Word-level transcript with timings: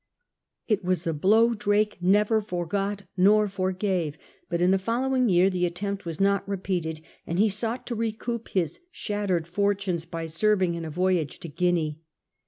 It 0.67 0.83
was 0.83 1.05
a 1.05 1.13
blow 1.13 1.53
Drake 1.53 1.99
never 2.01 2.41
forgot 2.41 3.03
nor 3.15 3.47
forgave, 3.47 4.17
but 4.49 4.59
in 4.59 4.71
the 4.71 4.79
following 4.79 5.29
year 5.29 5.47
the 5.51 5.67
attempt 5.67 6.05
was 6.05 6.19
not 6.19 6.49
repeated, 6.49 7.01
and 7.27 7.37
he 7.37 7.49
sought 7.49 7.85
to 7.85 7.93
recoup 7.93 8.47
his 8.47 8.79
shattered 8.89 9.45
fortunes 9.45 10.05
by 10.05 10.25
serving 10.25 10.73
in 10.73 10.85
a 10.85 10.89
voyage 10.89 11.37
to 11.41 11.47
Guinea. 11.49 12.01